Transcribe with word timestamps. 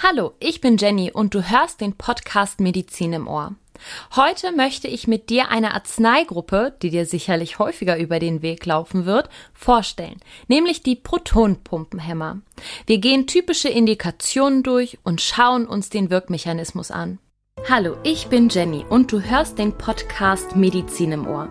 Hallo, 0.00 0.34
ich 0.38 0.60
bin 0.60 0.76
Jenny 0.76 1.10
und 1.10 1.34
du 1.34 1.50
hörst 1.50 1.80
den 1.80 1.92
Podcast 1.92 2.60
Medizin 2.60 3.14
im 3.14 3.26
Ohr. 3.26 3.56
Heute 4.14 4.52
möchte 4.52 4.86
ich 4.86 5.08
mit 5.08 5.28
dir 5.28 5.48
eine 5.48 5.74
Arzneigruppe, 5.74 6.76
die 6.80 6.90
dir 6.90 7.04
sicherlich 7.04 7.58
häufiger 7.58 7.98
über 7.98 8.20
den 8.20 8.40
Weg 8.40 8.64
laufen 8.64 9.06
wird, 9.06 9.28
vorstellen, 9.54 10.20
nämlich 10.46 10.84
die 10.84 10.94
Protonpumpenhämmer. 10.94 12.40
Wir 12.86 12.98
gehen 12.98 13.26
typische 13.26 13.70
Indikationen 13.70 14.62
durch 14.62 14.98
und 15.02 15.20
schauen 15.20 15.66
uns 15.66 15.90
den 15.90 16.10
Wirkmechanismus 16.10 16.92
an. 16.92 17.18
Hallo, 17.66 17.96
ich 18.02 18.28
bin 18.28 18.48
Jenny 18.48 18.86
und 18.88 19.12
du 19.12 19.20
hörst 19.20 19.58
den 19.58 19.76
Podcast 19.76 20.56
Medizin 20.56 21.12
im 21.12 21.26
Ohr. 21.26 21.48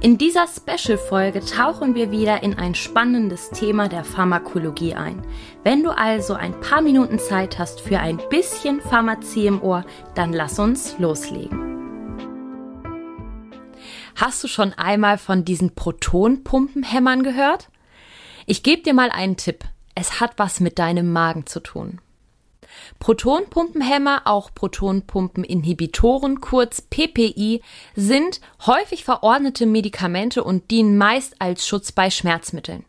In 0.00 0.18
dieser 0.18 0.46
Special-Folge 0.48 1.40
tauchen 1.44 1.94
wir 1.94 2.10
wieder 2.10 2.42
in 2.42 2.58
ein 2.58 2.74
spannendes 2.74 3.50
Thema 3.50 3.88
der 3.88 4.02
Pharmakologie 4.02 4.94
ein. 4.94 5.22
Wenn 5.62 5.84
du 5.84 5.90
also 5.90 6.34
ein 6.34 6.58
paar 6.60 6.80
Minuten 6.80 7.20
Zeit 7.20 7.60
hast 7.60 7.80
für 7.80 8.00
ein 8.00 8.20
bisschen 8.28 8.80
Pharmazie 8.80 9.46
im 9.46 9.62
Ohr, 9.62 9.84
dann 10.16 10.32
lass 10.32 10.58
uns 10.58 10.98
loslegen. 10.98 11.72
Hast 14.16 14.42
du 14.42 14.48
schon 14.48 14.72
einmal 14.72 15.16
von 15.16 15.44
diesen 15.44 15.74
Protonpumpenhämmern 15.76 17.22
gehört? 17.22 17.68
Ich 18.46 18.64
gebe 18.64 18.82
dir 18.82 18.94
mal 18.94 19.10
einen 19.10 19.36
Tipp. 19.36 19.64
Es 19.94 20.20
hat 20.20 20.32
was 20.38 20.58
mit 20.58 20.80
deinem 20.80 21.12
Magen 21.12 21.46
zu 21.46 21.60
tun. 21.60 22.00
Protonpumpenhämmer, 22.98 24.22
auch 24.24 24.50
Protonpumpeninhibitoren, 24.54 26.40
kurz 26.40 26.82
PPI, 26.82 27.62
sind 27.94 28.40
häufig 28.66 29.04
verordnete 29.04 29.66
Medikamente 29.66 30.44
und 30.44 30.70
dienen 30.70 30.96
meist 30.96 31.40
als 31.40 31.66
Schutz 31.66 31.92
bei 31.92 32.10
Schmerzmitteln. 32.10 32.84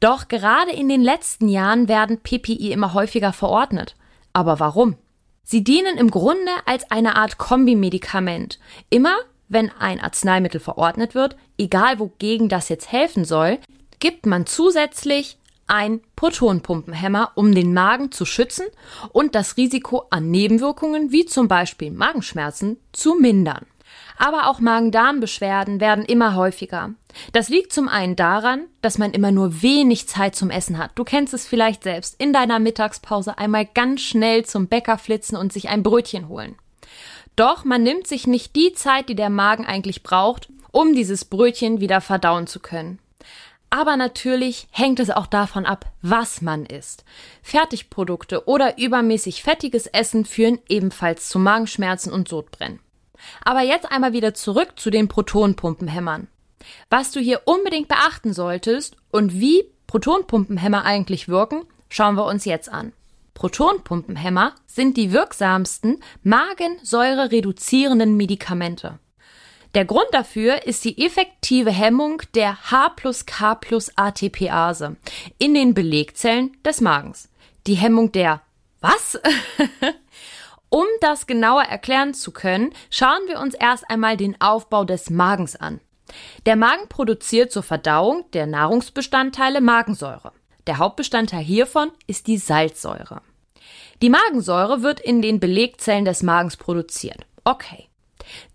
Doch 0.00 0.28
gerade 0.28 0.72
in 0.72 0.88
den 0.88 1.02
letzten 1.02 1.48
Jahren 1.48 1.88
werden 1.88 2.20
PPI 2.22 2.72
immer 2.72 2.94
häufiger 2.94 3.32
verordnet. 3.32 3.96
Aber 4.32 4.58
warum? 4.60 4.96
Sie 5.42 5.64
dienen 5.64 5.98
im 5.98 6.10
Grunde 6.10 6.52
als 6.64 6.90
eine 6.90 7.16
Art 7.16 7.38
Kombimedikament. 7.38 8.58
Immer 8.88 9.16
wenn 9.48 9.70
ein 9.78 10.00
Arzneimittel 10.00 10.60
verordnet 10.60 11.14
wird, 11.14 11.36
egal 11.58 11.98
wogegen 11.98 12.48
das 12.48 12.68
jetzt 12.68 12.92
helfen 12.92 13.24
soll, 13.24 13.58
gibt 13.98 14.24
man 14.24 14.46
zusätzlich 14.46 15.38
ein 15.70 16.00
Protonpumpenhemmer, 16.16 17.32
um 17.36 17.54
den 17.54 17.72
Magen 17.72 18.10
zu 18.10 18.24
schützen 18.24 18.66
und 19.12 19.34
das 19.34 19.56
Risiko 19.56 20.04
an 20.10 20.30
Nebenwirkungen 20.30 21.12
wie 21.12 21.26
zum 21.26 21.48
Beispiel 21.48 21.90
Magenschmerzen 21.92 22.78
zu 22.92 23.14
mindern. 23.14 23.66
Aber 24.18 24.48
auch 24.48 24.60
Magen-Darm-Beschwerden 24.60 25.80
werden 25.80 26.04
immer 26.04 26.34
häufiger. 26.34 26.90
Das 27.32 27.48
liegt 27.48 27.72
zum 27.72 27.88
einen 27.88 28.16
daran, 28.16 28.66
dass 28.82 28.98
man 28.98 29.12
immer 29.12 29.30
nur 29.32 29.62
wenig 29.62 30.08
Zeit 30.08 30.34
zum 30.34 30.50
Essen 30.50 30.76
hat. 30.76 30.90
Du 30.96 31.04
kennst 31.04 31.32
es 31.32 31.46
vielleicht 31.46 31.84
selbst, 31.84 32.20
in 32.20 32.32
deiner 32.32 32.58
Mittagspause 32.58 33.38
einmal 33.38 33.64
ganz 33.64 34.02
schnell 34.02 34.44
zum 34.44 34.66
Bäcker 34.68 34.98
flitzen 34.98 35.36
und 35.36 35.52
sich 35.52 35.68
ein 35.68 35.82
Brötchen 35.82 36.28
holen. 36.28 36.56
Doch 37.36 37.64
man 37.64 37.82
nimmt 37.82 38.06
sich 38.06 38.26
nicht 38.26 38.56
die 38.56 38.74
Zeit, 38.74 39.08
die 39.08 39.14
der 39.14 39.30
Magen 39.30 39.64
eigentlich 39.64 40.02
braucht, 40.02 40.48
um 40.72 40.94
dieses 40.94 41.24
Brötchen 41.24 41.80
wieder 41.80 42.00
verdauen 42.00 42.46
zu 42.46 42.60
können. 42.60 42.98
Aber 43.70 43.96
natürlich 43.96 44.66
hängt 44.72 44.98
es 44.98 45.10
auch 45.10 45.28
davon 45.28 45.64
ab, 45.64 45.92
was 46.02 46.42
man 46.42 46.66
isst. 46.66 47.04
Fertigprodukte 47.42 48.48
oder 48.48 48.78
übermäßig 48.78 49.44
fettiges 49.44 49.86
Essen 49.86 50.24
führen 50.24 50.58
ebenfalls 50.68 51.28
zu 51.28 51.38
Magenschmerzen 51.38 52.12
und 52.12 52.28
Sodbrennen. 52.28 52.80
Aber 53.44 53.60
jetzt 53.60 53.90
einmal 53.90 54.12
wieder 54.12 54.34
zurück 54.34 54.72
zu 54.76 54.90
den 54.90 55.06
Protonpumpenhämmern. 55.06 56.26
Was 56.90 57.12
du 57.12 57.20
hier 57.20 57.42
unbedingt 57.44 57.88
beachten 57.88 58.32
solltest 58.32 58.96
und 59.12 59.40
wie 59.40 59.64
Protonpumpenhämmer 59.86 60.84
eigentlich 60.84 61.28
wirken, 61.28 61.64
schauen 61.88 62.16
wir 62.16 62.26
uns 62.26 62.44
jetzt 62.44 62.68
an. 62.68 62.92
Protonpumpenhämmer 63.34 64.54
sind 64.66 64.96
die 64.96 65.12
wirksamsten 65.12 66.02
Magensäure 66.22 67.30
reduzierenden 67.30 68.16
Medikamente. 68.16 68.98
Der 69.74 69.84
Grund 69.84 70.08
dafür 70.10 70.66
ist 70.66 70.84
die 70.84 71.04
effektive 71.04 71.70
Hemmung 71.70 72.22
der 72.34 72.70
H 72.70 72.88
plus 72.90 73.24
K 73.24 73.54
plus 73.54 73.92
ATPase 73.96 74.96
in 75.38 75.54
den 75.54 75.74
Belegzellen 75.74 76.56
des 76.64 76.80
Magens. 76.80 77.28
Die 77.66 77.74
Hemmung 77.74 78.10
der 78.10 78.42
was? 78.80 79.20
um 80.70 80.86
das 81.00 81.26
genauer 81.26 81.62
erklären 81.62 82.14
zu 82.14 82.32
können, 82.32 82.72
schauen 82.90 83.20
wir 83.28 83.38
uns 83.38 83.54
erst 83.54 83.88
einmal 83.88 84.16
den 84.16 84.40
Aufbau 84.40 84.84
des 84.84 85.10
Magens 85.10 85.54
an. 85.54 85.80
Der 86.46 86.56
Magen 86.56 86.88
produziert 86.88 87.52
zur 87.52 87.62
Verdauung 87.62 88.24
der 88.32 88.46
Nahrungsbestandteile 88.46 89.60
Magensäure. 89.60 90.32
Der 90.66 90.78
Hauptbestandteil 90.78 91.44
hiervon 91.44 91.92
ist 92.06 92.26
die 92.26 92.38
Salzsäure. 92.38 93.22
Die 94.02 94.10
Magensäure 94.10 94.82
wird 94.82 94.98
in 94.98 95.22
den 95.22 95.38
Belegzellen 95.38 96.04
des 96.04 96.22
Magens 96.22 96.56
produziert. 96.56 97.26
Okay. 97.44 97.89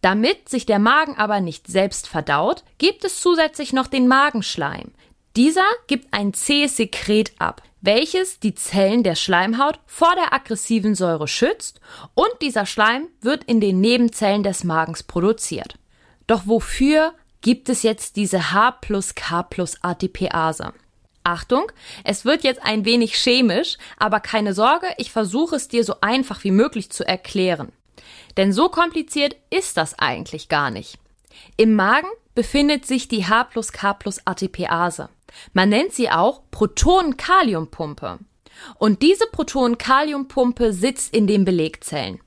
Damit 0.02 0.50
sich 0.50 0.66
der 0.66 0.80
Magen 0.80 1.18
aber 1.18 1.42
nicht 1.42 1.68
selbst 1.68 2.08
verdaut, 2.08 2.64
gibt 2.78 3.04
es 3.04 3.20
zusätzlich 3.20 3.74
noch 3.74 3.88
den 3.88 4.08
Magenschleim. 4.08 4.92
Dieser 5.36 5.66
gibt 5.88 6.14
ein 6.14 6.34
zähes 6.34 6.78
Sekret 6.78 7.34
ab, 7.40 7.62
welches 7.82 8.40
die 8.40 8.56
Zellen 8.56 9.04
der 9.04 9.16
Schleimhaut 9.16 9.80
vor 9.86 10.16
der 10.16 10.34
aggressiven 10.34 10.96
Säure 10.96 11.28
schützt 11.28 11.82
und 12.14 12.32
dieser 12.42 12.66
Schleim 12.66 13.08
wird 13.22 13.44
in 13.44 13.60
den 13.60 13.82
Nebenzellen 13.82 14.44
des 14.44 14.64
Magens 14.64 15.04
produziert. 15.04 15.78
Doch 16.26 16.44
wofür 16.46 17.14
gibt 17.42 17.70
es 17.70 17.84
jetzt 17.84 18.16
diese 18.16 18.52
H 18.52 18.72
plus 18.82 19.14
K 19.14 19.44
plus 19.44 19.78
ATPase? 19.84 20.74
Achtung, 21.24 21.72
es 22.04 22.24
wird 22.24 22.44
jetzt 22.44 22.64
ein 22.64 22.86
wenig 22.86 23.16
chemisch, 23.16 23.78
aber 23.98 24.20
keine 24.20 24.54
Sorge, 24.54 24.88
ich 24.98 25.12
versuche 25.12 25.56
es 25.56 25.68
dir 25.68 25.84
so 25.84 25.96
einfach 26.02 26.44
wie 26.44 26.52
möglich 26.52 26.92
zu 26.92 27.06
erklären. 27.06 27.72
Denn 28.38 28.52
so 28.54 28.70
kompliziert 28.70 29.36
ist 29.50 29.78
das 29.78 29.98
eigentlich 30.00 30.50
gar 30.50 30.72
nicht. 30.72 30.98
Im 31.58 31.76
Magen 31.76 32.08
befindet 32.34 32.86
sich 32.86 33.08
die 33.08 33.26
H 33.26 33.46
plus 33.46 33.72
K 33.72 33.94
plus 33.94 34.26
ATPase. 34.26 35.10
Man 35.54 35.70
nennt 35.70 35.94
sie 35.94 36.10
auch 36.10 36.42
Proton-Kaliumpumpe. 36.52 38.20
Und 38.78 39.02
diese 39.02 39.26
Proton-Kaliumpumpe 39.28 40.74
sitzt 40.74 41.14
in 41.14 41.28
den 41.28 41.46
Belegzellen. 41.46 42.20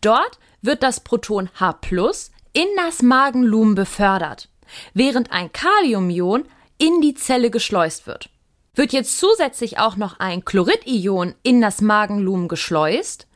Dort 0.00 0.38
wird 0.60 0.82
das 0.82 1.00
Proton 1.00 1.50
H 1.54 1.74
plus 1.74 2.32
in 2.52 2.66
das 2.76 3.02
Magenlumen 3.02 3.74
befördert, 3.74 4.48
während 4.94 5.30
ein 5.30 5.52
Kaliumion 5.52 6.44
in 6.78 7.00
die 7.00 7.14
Zelle 7.14 7.50
geschleust 7.50 8.06
wird. 8.06 8.30
Wird 8.74 8.92
jetzt 8.92 9.18
zusätzlich 9.18 9.78
auch 9.78 9.96
noch 9.96 10.18
ein 10.18 10.44
Chloridion 10.44 11.34
in 11.42 11.60
das 11.60 11.80
Magenlumen 11.80 12.48
geschleust, 12.48 13.27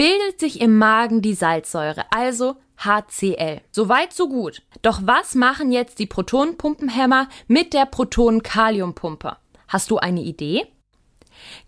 bildet 0.00 0.40
sich 0.40 0.62
im 0.62 0.78
Magen 0.78 1.20
die 1.20 1.34
Salzsäure, 1.34 2.06
also 2.10 2.56
HCl. 2.78 3.60
Soweit 3.70 4.14
so 4.14 4.30
gut. 4.30 4.62
Doch 4.80 5.00
was 5.04 5.34
machen 5.34 5.72
jetzt 5.72 5.98
die 5.98 6.06
Protonenpumpenhämmer 6.06 7.28
mit 7.48 7.74
der 7.74 7.84
Protonenkaliumpumpe? 7.84 9.36
Hast 9.68 9.90
du 9.90 9.98
eine 9.98 10.22
Idee? 10.22 10.66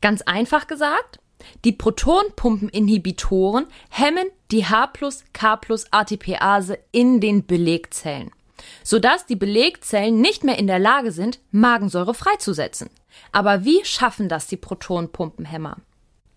Ganz 0.01 0.23
einfach 0.23 0.67
gesagt, 0.67 1.19
die 1.67 1.73
Protonpumpeninhibitoren 1.73 3.67
hemmen 3.91 4.29
die 4.51 4.65
H 4.65 4.87
plus 4.87 5.25
K 5.35 5.57
plus 5.57 5.85
ATPase 5.91 6.79
in 6.91 7.21
den 7.21 7.45
Belegzellen, 7.45 8.31
sodass 8.83 9.27
die 9.27 9.37
Belegzellen 9.37 10.23
nicht 10.23 10.43
mehr 10.43 10.59
in 10.59 10.69
der 10.69 10.79
Lage 10.79 11.13
sind, 11.13 11.39
Magensäure 11.51 12.15
freizusetzen. 12.15 12.89
Aber 13.31 13.67
wie 13.67 13.85
schaffen 13.85 14.31
das 14.31 14.47
die 14.47 14.57
Protonenpumpenhämmer? 14.57 15.77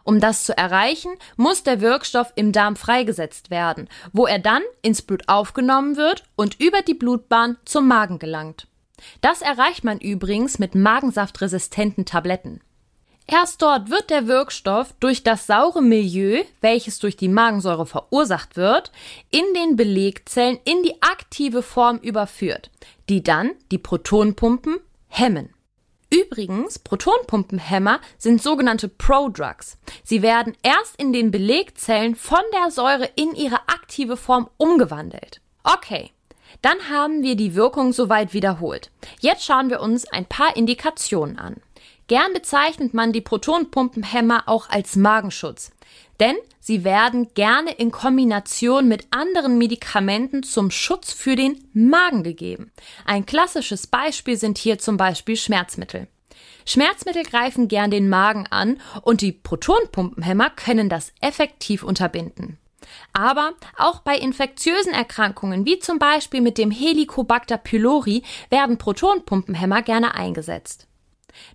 Um 0.05 0.19
das 0.19 0.43
zu 0.43 0.55
erreichen, 0.55 1.11
muss 1.35 1.63
der 1.63 1.81
Wirkstoff 1.81 2.31
im 2.35 2.51
Darm 2.51 2.75
freigesetzt 2.75 3.49
werden, 3.49 3.89
wo 4.13 4.27
er 4.27 4.37
dann 4.37 4.61
ins 4.83 5.01
Blut 5.01 5.27
aufgenommen 5.27 5.97
wird 5.97 6.23
und 6.35 6.61
über 6.61 6.83
die 6.83 6.93
Blutbahn 6.93 7.57
zum 7.65 7.87
Magen 7.87 8.19
gelangt. 8.19 8.67
Das 9.21 9.41
erreicht 9.41 9.83
man 9.83 9.99
übrigens 9.99 10.59
mit 10.59 10.75
magensaftresistenten 10.75 12.05
Tabletten. 12.05 12.61
Erst 13.25 13.63
dort 13.63 13.89
wird 13.89 14.11
der 14.11 14.27
Wirkstoff 14.27 14.93
durch 14.99 15.23
das 15.23 15.47
saure 15.47 15.81
Milieu, 15.81 16.43
welches 16.61 16.99
durch 16.99 17.17
die 17.17 17.27
Magensäure 17.27 17.87
verursacht 17.87 18.55
wird, 18.55 18.91
in 19.31 19.43
den 19.55 19.75
Belegzellen 19.75 20.59
in 20.65 20.83
die 20.83 21.01
aktive 21.01 21.63
Form 21.63 21.97
überführt, 21.97 22.69
die 23.09 23.23
dann 23.23 23.53
die 23.71 23.79
Protonpumpen 23.79 24.77
hemmen. 25.07 25.54
Übrigens, 26.15 26.79
Protonpumpenhämmer 26.79 27.99
sind 28.17 28.41
sogenannte 28.41 28.87
Prodrugs. 28.87 29.77
Sie 30.05 30.21
werden 30.21 30.55
erst 30.63 30.95
in 30.97 31.11
den 31.11 31.29
Belegzellen 31.29 32.15
von 32.15 32.39
der 32.53 32.71
Säure 32.71 33.09
in 33.17 33.35
ihre 33.35 33.67
aktive 33.67 34.15
Form 34.15 34.49
umgewandelt. 34.55 35.41
Okay, 35.65 36.11
dann 36.61 36.89
haben 36.89 37.21
wir 37.21 37.35
die 37.35 37.53
Wirkung 37.53 37.91
soweit 37.91 38.33
wiederholt. 38.33 38.91
Jetzt 39.19 39.43
schauen 39.43 39.69
wir 39.69 39.81
uns 39.81 40.07
ein 40.07 40.25
paar 40.25 40.55
Indikationen 40.55 41.37
an. 41.37 41.57
Gern 42.07 42.31
bezeichnet 42.31 42.93
man 42.93 43.11
die 43.11 43.19
Protonpumpenhämmer 43.19 44.43
auch 44.45 44.69
als 44.69 44.95
Magenschutz, 44.95 45.71
denn 46.19 46.35
sie 46.59 46.83
werden 46.83 47.33
gerne 47.33 47.71
in 47.71 47.91
Kombination 47.91 48.87
mit 48.87 49.07
anderen 49.11 49.57
Medikamenten 49.57 50.43
zum 50.43 50.71
Schutz 50.71 51.11
für 51.11 51.35
den 51.35 51.67
Magen 51.73 52.23
gegeben. 52.23 52.71
Ein 53.05 53.25
klassisches 53.25 53.87
Beispiel 53.87 54.37
sind 54.37 54.57
hier 54.57 54.79
zum 54.79 54.97
Beispiel 54.97 55.35
Schmerzmittel. 55.35 56.07
Schmerzmittel 56.65 57.23
greifen 57.23 57.67
gern 57.67 57.91
den 57.91 58.09
Magen 58.09 58.47
an 58.47 58.79
und 59.01 59.21
die 59.21 59.31
Protonpumpenhämmer 59.31 60.49
können 60.49 60.89
das 60.89 61.13
effektiv 61.21 61.83
unterbinden. 61.83 62.57
Aber 63.13 63.53
auch 63.77 63.99
bei 63.99 64.17
infektiösen 64.17 64.93
Erkrankungen 64.93 65.65
wie 65.65 65.79
zum 65.79 65.99
Beispiel 65.99 66.41
mit 66.41 66.57
dem 66.57 66.71
Helicobacter 66.71 67.57
pylori 67.57 68.23
werden 68.49 68.77
Protonpumpenhämmer 68.77 69.81
gerne 69.81 70.15
eingesetzt. 70.15 70.87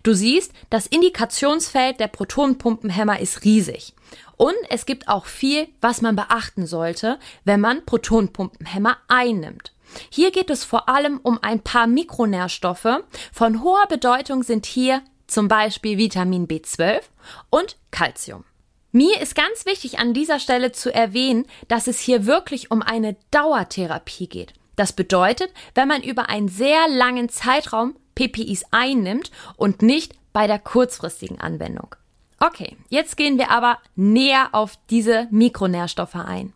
Du 0.03 0.13
siehst, 0.13 0.51
das 0.69 0.87
Indikationsfeld 0.87 1.99
der 1.99 2.07
Protonpumpenhämmer 2.07 3.19
ist 3.19 3.43
riesig. 3.43 3.93
Und 4.37 4.55
es 4.69 4.85
gibt 4.85 5.07
auch 5.07 5.25
viel, 5.25 5.67
was 5.81 6.01
man 6.01 6.15
beachten 6.15 6.65
sollte, 6.65 7.19
wenn 7.43 7.61
man 7.61 7.85
Protonpumpenhämmer 7.85 8.97
einnimmt. 9.07 9.73
Hier 10.09 10.31
geht 10.31 10.49
es 10.49 10.63
vor 10.63 10.89
allem 10.89 11.19
um 11.21 11.39
ein 11.41 11.59
paar 11.59 11.87
Mikronährstoffe. 11.87 13.03
Von 13.31 13.63
hoher 13.63 13.87
Bedeutung 13.87 14.43
sind 14.43 14.65
hier 14.65 15.01
zum 15.27 15.47
Beispiel 15.47 15.97
Vitamin 15.97 16.47
B12 16.47 17.01
und 17.49 17.77
Calcium. 17.91 18.43
Mir 18.91 19.21
ist 19.21 19.35
ganz 19.35 19.65
wichtig 19.65 19.99
an 19.99 20.13
dieser 20.13 20.39
Stelle 20.39 20.73
zu 20.73 20.93
erwähnen, 20.93 21.45
dass 21.69 21.87
es 21.87 21.99
hier 21.99 22.25
wirklich 22.25 22.71
um 22.71 22.81
eine 22.81 23.15
Dauertherapie 23.31 24.27
geht. 24.27 24.53
Das 24.75 24.91
bedeutet, 24.91 25.51
wenn 25.75 25.87
man 25.87 26.01
über 26.01 26.29
einen 26.29 26.49
sehr 26.49 26.87
langen 26.89 27.29
Zeitraum 27.29 27.95
PPIs 28.27 28.65
einnimmt 28.71 29.31
und 29.55 29.81
nicht 29.81 30.15
bei 30.33 30.47
der 30.47 30.59
kurzfristigen 30.59 31.39
Anwendung. 31.39 31.95
Okay, 32.39 32.75
jetzt 32.89 33.17
gehen 33.17 33.37
wir 33.37 33.51
aber 33.51 33.77
näher 33.95 34.49
auf 34.51 34.77
diese 34.89 35.27
Mikronährstoffe 35.31 36.15
ein. 36.15 36.53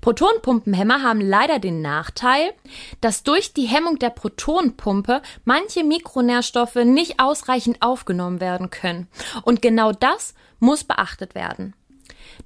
Protonpumpenhämmer 0.00 1.02
haben 1.02 1.20
leider 1.20 1.58
den 1.58 1.80
Nachteil, 1.80 2.52
dass 3.00 3.22
durch 3.22 3.54
die 3.54 3.64
Hemmung 3.64 3.98
der 3.98 4.10
Protonpumpe 4.10 5.22
manche 5.44 5.82
Mikronährstoffe 5.82 6.74
nicht 6.74 7.20
ausreichend 7.20 7.80
aufgenommen 7.80 8.40
werden 8.40 8.68
können. 8.68 9.08
Und 9.42 9.62
genau 9.62 9.92
das 9.92 10.34
muss 10.58 10.84
beachtet 10.84 11.34
werden. 11.34 11.74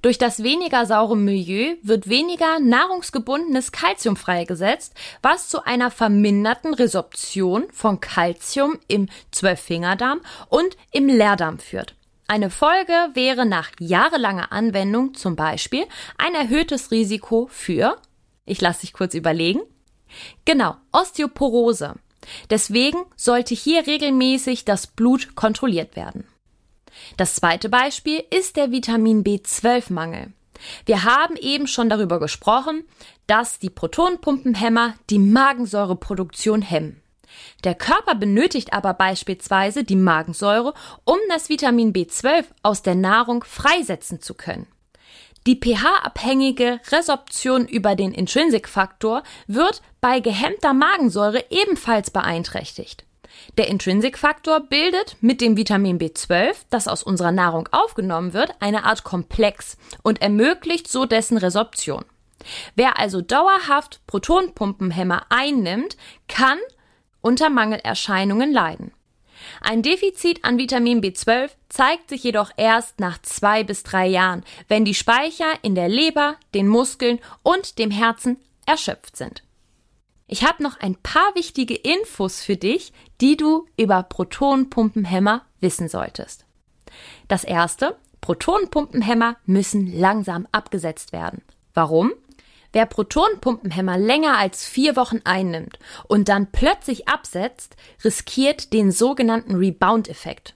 Durch 0.01 0.17
das 0.17 0.43
weniger 0.43 0.85
saure 0.85 1.17
Milieu 1.17 1.75
wird 1.81 2.09
weniger 2.09 2.59
nahrungsgebundenes 2.59 3.71
Kalzium 3.71 4.15
freigesetzt, 4.15 4.93
was 5.21 5.49
zu 5.49 5.65
einer 5.65 5.91
verminderten 5.91 6.73
Resorption 6.73 7.65
von 7.71 7.99
Kalzium 7.99 8.79
im 8.87 9.09
Zwölffingerdarm 9.31 10.21
und 10.49 10.77
im 10.91 11.07
Leerdarm 11.07 11.59
führt. 11.59 11.95
Eine 12.27 12.51
Folge 12.51 12.93
wäre 13.13 13.45
nach 13.45 13.71
jahrelanger 13.79 14.51
Anwendung 14.51 15.15
zum 15.15 15.35
Beispiel 15.35 15.85
ein 16.17 16.35
erhöhtes 16.35 16.91
Risiko 16.91 17.47
für, 17.51 17.97
ich 18.45 18.61
lasse 18.61 18.81
dich 18.81 18.93
kurz 18.93 19.15
überlegen, 19.15 19.61
genau, 20.45 20.75
Osteoporose. 20.91 21.95
Deswegen 22.49 22.99
sollte 23.15 23.55
hier 23.55 23.87
regelmäßig 23.87 24.65
das 24.65 24.87
Blut 24.87 25.35
kontrolliert 25.35 25.95
werden. 25.95 26.27
Das 27.17 27.35
zweite 27.35 27.69
Beispiel 27.69 28.23
ist 28.29 28.55
der 28.55 28.71
Vitamin 28.71 29.23
B12-Mangel. 29.23 30.33
Wir 30.85 31.03
haben 31.03 31.35
eben 31.37 31.67
schon 31.67 31.89
darüber 31.89 32.19
gesprochen, 32.19 32.83
dass 33.27 33.59
die 33.59 33.69
Protonpumpenhämmer 33.69 34.95
die 35.09 35.19
Magensäureproduktion 35.19 36.61
hemmen. 36.61 37.01
Der 37.63 37.75
Körper 37.75 38.15
benötigt 38.15 38.73
aber 38.73 38.93
beispielsweise 38.93 39.83
die 39.83 39.95
Magensäure, 39.95 40.73
um 41.05 41.17
das 41.29 41.49
Vitamin 41.49 41.93
B12 41.93 42.45
aus 42.63 42.81
der 42.81 42.95
Nahrung 42.95 43.43
freisetzen 43.43 44.21
zu 44.21 44.33
können. 44.33 44.67
Die 45.47 45.55
pH-abhängige 45.55 46.79
Resorption 46.91 47.65
über 47.65 47.95
den 47.95 48.11
Intrinsic-Faktor 48.13 49.23
wird 49.47 49.81
bei 50.01 50.19
gehemmter 50.19 50.73
Magensäure 50.73 51.45
ebenfalls 51.49 52.11
beeinträchtigt. 52.11 53.05
Der 53.57 53.67
Intrinsic-Faktor 53.67 54.61
bildet 54.61 55.17
mit 55.21 55.41
dem 55.41 55.57
Vitamin 55.57 55.99
B12, 55.99 56.55
das 56.69 56.87
aus 56.87 57.03
unserer 57.03 57.31
Nahrung 57.31 57.67
aufgenommen 57.71 58.33
wird, 58.33 58.53
eine 58.59 58.85
Art 58.85 59.03
Komplex 59.03 59.77
und 60.03 60.21
ermöglicht 60.21 60.87
so 60.87 61.05
dessen 61.05 61.37
Resorption. 61.37 62.05
Wer 62.75 62.99
also 62.99 63.21
dauerhaft 63.21 64.01
Protonpumpenhämmer 64.07 65.25
einnimmt, 65.29 65.97
kann 66.27 66.57
unter 67.21 67.49
Mangelerscheinungen 67.49 68.51
leiden. 68.51 68.91
Ein 69.61 69.81
Defizit 69.81 70.43
an 70.43 70.57
Vitamin 70.57 71.01
B12 71.01 71.51
zeigt 71.69 72.09
sich 72.09 72.23
jedoch 72.23 72.51
erst 72.57 72.99
nach 72.99 73.21
zwei 73.21 73.63
bis 73.63 73.83
drei 73.83 74.07
Jahren, 74.07 74.43
wenn 74.67 74.85
die 74.85 74.93
Speicher 74.93 75.51
in 75.61 75.75
der 75.75 75.89
Leber, 75.89 76.35
den 76.53 76.67
Muskeln 76.67 77.19
und 77.43 77.79
dem 77.79 77.91
Herzen 77.91 78.37
erschöpft 78.65 79.17
sind. 79.17 79.43
Ich 80.31 80.43
habe 80.43 80.61
noch 80.61 80.79
ein 80.79 80.95
paar 80.95 81.33
wichtige 81.33 81.73
Infos 81.73 82.43
für 82.43 82.55
dich, 82.55 82.93
die 83.19 83.35
du 83.35 83.65
über 83.77 84.03
Protonpumpenhämmer 84.03 85.41
wissen 85.59 85.89
solltest. 85.89 86.45
Das 87.27 87.43
erste, 87.43 87.97
Protonpumpenhämmer 88.21 89.37
müssen 89.47 89.91
langsam 89.91 90.47
abgesetzt 90.51 91.13
werden. 91.13 91.41
Warum? 91.73 92.13
Wer 92.71 92.85
Protonpumpenhämmer 92.85 93.97
länger 93.97 94.37
als 94.37 94.67
vier 94.67 94.95
Wochen 94.95 95.21
einnimmt 95.23 95.79
und 96.07 96.29
dann 96.29 96.51
plötzlich 96.51 97.07
absetzt, 97.07 97.75
riskiert 98.03 98.71
den 98.71 98.91
sogenannten 98.91 99.55
Rebound-Effekt. 99.55 100.53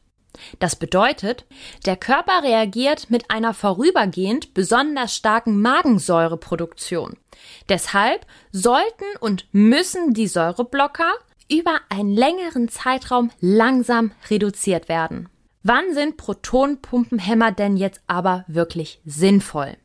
Das 0.60 0.76
bedeutet, 0.76 1.46
der 1.86 1.96
Körper 1.96 2.44
reagiert 2.44 3.10
mit 3.10 3.30
einer 3.30 3.54
vorübergehend 3.54 4.54
besonders 4.54 5.16
starken 5.16 5.62
Magensäureproduktion. 5.62 7.18
Deshalb 7.70 8.26
sollten 8.52 9.06
und 9.20 9.48
müssen 9.52 10.14
die 10.14 10.28
Säureblocker 10.28 11.12
über 11.52 11.80
einen 11.90 12.14
längeren 12.14 12.70
Zeitraum 12.70 13.32
langsam 13.40 14.12
reduziert 14.30 14.90
werden. 14.90 15.30
Wann 15.64 15.94
sind 15.94 16.18
Protonpumpenhämmer 16.18 17.52
denn 17.52 17.78
jetzt 17.78 18.02
aber 18.08 18.44
wirklich 18.48 19.00
sinnvoll? 19.06 19.78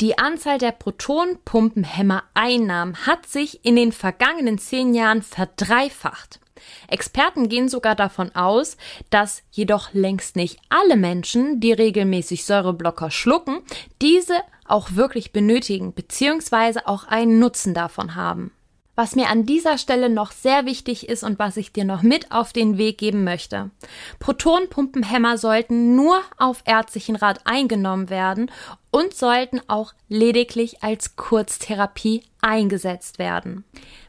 Die 0.00 0.16
Anzahl 0.18 0.58
der 0.58 0.72
Protonpumpenhämmer-Einnahmen 0.72 3.06
hat 3.06 3.26
sich 3.26 3.64
in 3.64 3.76
den 3.76 3.92
vergangenen 3.92 4.58
zehn 4.58 4.94
Jahren 4.94 5.22
verdreifacht. 5.22 6.40
Experten 6.88 7.48
gehen 7.48 7.68
sogar 7.68 7.94
davon 7.94 8.34
aus, 8.34 8.76
dass 9.10 9.42
jedoch 9.50 9.92
längst 9.92 10.36
nicht 10.36 10.58
alle 10.68 10.96
Menschen, 10.96 11.60
die 11.60 11.72
regelmäßig 11.72 12.44
Säureblocker 12.44 13.10
schlucken, 13.10 13.60
diese 14.00 14.34
auch 14.66 14.92
wirklich 14.92 15.32
benötigen 15.32 15.92
bzw. 15.92 16.80
auch 16.86 17.04
einen 17.04 17.38
Nutzen 17.38 17.74
davon 17.74 18.14
haben. 18.14 18.52
Was 18.94 19.16
mir 19.16 19.30
an 19.30 19.46
dieser 19.46 19.78
Stelle 19.78 20.10
noch 20.10 20.32
sehr 20.32 20.66
wichtig 20.66 21.08
ist 21.08 21.24
und 21.24 21.38
was 21.38 21.56
ich 21.56 21.72
dir 21.72 21.84
noch 21.84 22.02
mit 22.02 22.30
auf 22.30 22.52
den 22.52 22.76
Weg 22.76 22.98
geben 22.98 23.24
möchte. 23.24 23.70
Protonpumpenhämmer 24.18 25.38
sollten 25.38 25.96
nur 25.96 26.20
auf 26.36 26.62
ärztlichen 26.66 27.16
Rat 27.16 27.40
eingenommen 27.44 28.10
werden 28.10 28.50
und 28.90 29.14
sollten 29.14 29.62
auch 29.66 29.94
lediglich 30.08 30.82
als 30.82 31.16
Kurztherapie 31.16 32.24
eingesetzt 32.42 33.18
werden. 33.18 33.64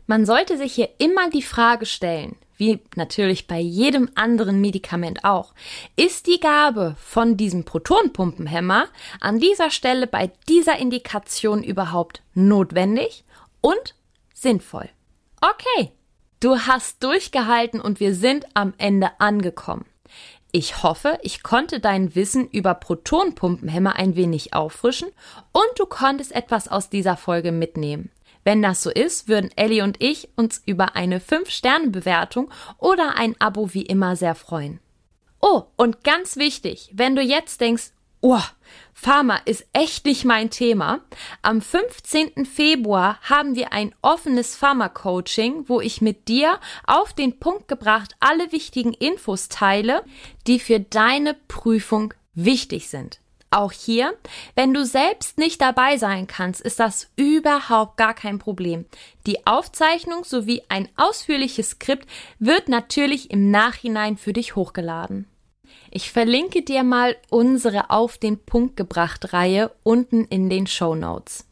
Man 0.05 0.25
sollte 0.25 0.57
sich 0.57 0.73
hier 0.73 0.89
immer 0.97 1.29
die 1.29 1.43
Frage 1.43 1.85
stellen, 1.85 2.35
wie 2.57 2.79
natürlich 2.95 3.47
bei 3.47 3.59
jedem 3.59 4.09
anderen 4.15 4.61
Medikament 4.61 5.23
auch, 5.23 5.53
ist 5.95 6.27
die 6.27 6.39
Gabe 6.39 6.95
von 6.99 7.37
diesem 7.37 7.63
Protonpumpenhämmer 7.63 8.87
an 9.19 9.39
dieser 9.39 9.71
Stelle 9.71 10.07
bei 10.07 10.31
dieser 10.47 10.77
Indikation 10.77 11.63
überhaupt 11.63 12.21
notwendig 12.33 13.23
und 13.61 13.95
sinnvoll. 14.33 14.89
Okay, 15.41 15.91
du 16.39 16.59
hast 16.59 17.03
durchgehalten 17.03 17.81
und 17.81 17.99
wir 17.99 18.13
sind 18.15 18.45
am 18.53 18.73
Ende 18.77 19.09
angekommen. 19.19 19.85
Ich 20.55 20.83
hoffe, 20.83 21.17
ich 21.23 21.41
konnte 21.41 21.79
dein 21.79 22.13
Wissen 22.13 22.47
über 22.47 22.75
Protonpumpenhämmer 22.75 23.95
ein 23.95 24.15
wenig 24.15 24.53
auffrischen 24.53 25.07
und 25.51 25.79
du 25.79 25.87
konntest 25.87 26.31
etwas 26.31 26.67
aus 26.67 26.89
dieser 26.89 27.17
Folge 27.17 27.51
mitnehmen. 27.51 28.11
Wenn 28.43 28.61
das 28.61 28.83
so 28.83 28.89
ist, 28.89 29.27
würden 29.27 29.51
Ellie 29.55 29.83
und 29.83 30.01
ich 30.01 30.29
uns 30.35 30.61
über 30.65 30.95
eine 30.95 31.19
5-Sterne-Bewertung 31.19 32.51
oder 32.77 33.17
ein 33.17 33.35
Abo 33.39 33.73
wie 33.73 33.85
immer 33.85 34.15
sehr 34.15 34.35
freuen. 34.35 34.79
Oh, 35.41 35.63
und 35.75 36.03
ganz 36.03 36.37
wichtig, 36.37 36.89
wenn 36.93 37.15
du 37.15 37.21
jetzt 37.21 37.61
denkst, 37.61 37.91
oh, 38.21 38.39
Pharma 38.93 39.37
ist 39.45 39.65
echt 39.73 40.05
nicht 40.05 40.23
mein 40.23 40.49
Thema. 40.49 41.01
Am 41.41 41.61
15. 41.61 42.45
Februar 42.45 43.19
haben 43.21 43.55
wir 43.55 43.73
ein 43.73 43.93
offenes 44.01 44.55
Pharma-Coaching, 44.55 45.67
wo 45.67 45.81
ich 45.81 46.01
mit 46.01 46.29
dir 46.29 46.59
auf 46.85 47.13
den 47.13 47.39
Punkt 47.39 47.67
gebracht 47.67 48.15
alle 48.21 48.51
wichtigen 48.51 48.93
Infos 48.93 49.49
teile, 49.49 50.05
die 50.47 50.59
für 50.59 50.79
deine 50.79 51.33
Prüfung 51.33 52.13
wichtig 52.33 52.87
sind. 52.87 53.19
Auch 53.53 53.71
hier, 53.71 54.17
wenn 54.55 54.73
du 54.73 54.83
selbst 54.83 55.37
nicht 55.37 55.61
dabei 55.61 55.97
sein 55.97 56.25
kannst, 56.25 56.59
ist 56.59 56.79
das 56.79 57.11
überhaupt 57.15 57.97
gar 57.97 58.15
kein 58.15 58.39
Problem. 58.39 58.85
Die 59.27 59.45
Aufzeichnung 59.45 60.23
sowie 60.23 60.63
ein 60.69 60.89
ausführliches 60.95 61.69
Skript 61.69 62.09
wird 62.39 62.67
natürlich 62.67 63.29
im 63.29 63.51
Nachhinein 63.51 64.17
für 64.17 64.33
dich 64.33 64.55
hochgeladen. 64.55 65.27
Ich 65.91 66.11
verlinke 66.11 66.63
dir 66.63 66.81
mal 66.83 67.15
unsere 67.29 67.91
auf 67.91 68.17
den 68.17 68.43
Punkt 68.43 68.75
gebracht 68.75 69.33
Reihe 69.33 69.69
unten 69.83 70.25
in 70.25 70.49
den 70.49 70.65
Show 70.65 70.95
Notes. 70.95 71.45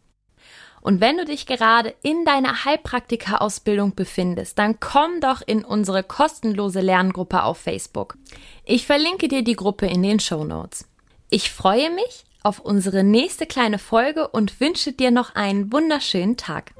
Und 0.81 1.01
wenn 1.01 1.17
du 1.17 1.25
dich 1.25 1.45
gerade 1.45 1.93
in 2.01 2.25
deiner 2.25 2.65
Heilpraktika-Ausbildung 2.65 3.93
befindest, 3.93 4.57
dann 4.57 4.79
komm 4.79 5.21
doch 5.21 5.43
in 5.45 5.63
unsere 5.63 6.01
kostenlose 6.01 6.81
Lerngruppe 6.81 7.43
auf 7.43 7.59
Facebook. 7.59 8.17
Ich 8.65 8.87
verlinke 8.87 9.27
dir 9.27 9.43
die 9.43 9.55
Gruppe 9.55 9.85
in 9.85 10.01
den 10.01 10.19
Show 10.19 10.43
Notes. 10.43 10.87
Ich 11.33 11.49
freue 11.49 11.89
mich 11.89 12.25
auf 12.43 12.59
unsere 12.59 13.05
nächste 13.05 13.45
kleine 13.45 13.79
Folge 13.79 14.27
und 14.27 14.59
wünsche 14.59 14.91
dir 14.91 15.11
noch 15.11 15.33
einen 15.33 15.71
wunderschönen 15.71 16.35
Tag. 16.35 16.73